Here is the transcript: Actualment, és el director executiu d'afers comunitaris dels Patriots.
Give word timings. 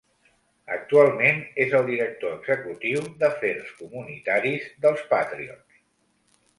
Actualment, 0.75 1.43
és 1.65 1.75
el 1.81 1.85
director 1.91 2.33
executiu 2.39 3.05
d'afers 3.23 3.71
comunitaris 3.85 4.69
dels 4.89 5.09
Patriots. 5.15 5.83